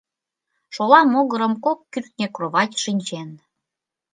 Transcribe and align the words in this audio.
Шола 0.73 1.01
могырым 1.13 1.53
кок 1.65 1.79
кӱртньӧ 1.91 2.27
кровать 2.35 2.79
шинчен. 2.83 3.29